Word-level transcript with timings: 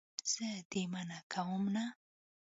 زه 0.31 0.47
دې 0.71 0.83
منع 0.91 1.19
کومه 1.31 1.69
نه. 1.75 1.85